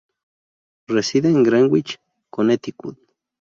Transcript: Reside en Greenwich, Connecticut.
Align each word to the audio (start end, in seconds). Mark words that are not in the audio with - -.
Reside 0.87 1.27
en 1.29 1.43
Greenwich, 1.43 1.99
Connecticut. 2.31 2.97